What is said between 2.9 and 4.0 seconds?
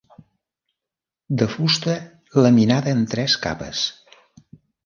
en tres capes.